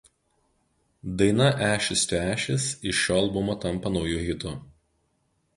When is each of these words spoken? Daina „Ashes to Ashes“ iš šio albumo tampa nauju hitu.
Daina 1.19 1.49
„Ashes 1.73 2.03
to 2.11 2.17
Ashes“ 2.33 2.65
iš 2.93 3.05
šio 3.05 3.21
albumo 3.21 3.59
tampa 3.67 3.95
nauju 3.99 4.25
hitu. 4.31 4.59